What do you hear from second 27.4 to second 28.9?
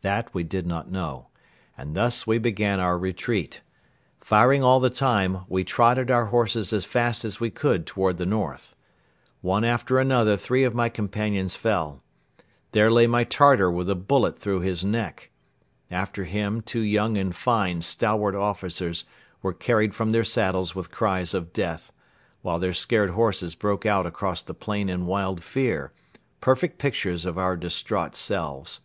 distraught selves.